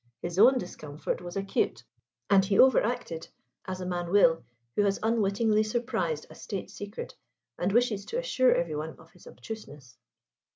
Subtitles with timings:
[0.23, 1.83] His own discomfort was acute,
[2.27, 3.27] and he overacted,
[3.65, 4.43] as a man will
[4.75, 7.15] who has unwittingly surprised a State secret
[7.59, 9.97] and wishes to assure everyone of his obtuseness.